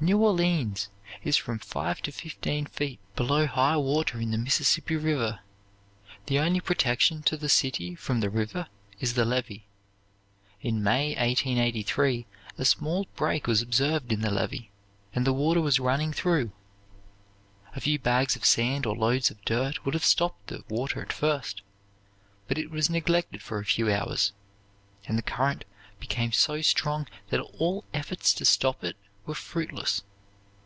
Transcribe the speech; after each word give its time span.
New 0.00 0.18
Orleans 0.22 0.90
is 1.22 1.38
from 1.38 1.58
five 1.60 2.02
to 2.02 2.12
fifteen 2.12 2.66
feet 2.66 2.98
below 3.16 3.46
high 3.46 3.78
water 3.78 4.20
in 4.20 4.32
the 4.32 4.36
Mississippi 4.36 4.96
River. 4.96 5.40
The 6.26 6.38
only 6.40 6.60
protection 6.60 7.22
to 7.22 7.38
the 7.38 7.48
city 7.48 7.94
from 7.94 8.20
the 8.20 8.28
river 8.28 8.68
is 9.00 9.14
the 9.14 9.24
levee. 9.24 9.64
In 10.60 10.82
May, 10.82 11.14
1883, 11.16 12.26
a 12.58 12.64
small 12.66 13.06
break 13.16 13.46
was 13.46 13.62
observed 13.62 14.12
in 14.12 14.20
the 14.20 14.30
levee, 14.30 14.70
and 15.14 15.26
the 15.26 15.32
water 15.32 15.62
was 15.62 15.80
running 15.80 16.12
through. 16.12 16.52
A 17.74 17.80
few 17.80 17.98
bags 17.98 18.36
of 18.36 18.44
sand 18.44 18.84
or 18.84 18.94
loads 18.94 19.30
of 19.30 19.40
dirt 19.46 19.86
would 19.86 19.94
have 19.94 20.04
stopped 20.04 20.48
the 20.48 20.64
water 20.68 21.00
at 21.00 21.14
first; 21.14 21.62
but 22.46 22.58
it 22.58 22.70
was 22.70 22.90
neglected 22.90 23.40
for 23.40 23.58
a 23.58 23.64
few 23.64 23.90
hours, 23.90 24.34
and 25.06 25.16
the 25.16 25.22
current 25.22 25.64
became 25.98 26.30
so 26.32 26.60
strong 26.60 27.06
that 27.30 27.40
all 27.40 27.86
efforts 27.94 28.34
to 28.34 28.44
stop 28.44 28.84
it 28.84 28.96
were 29.26 29.34
fruitless. 29.34 30.02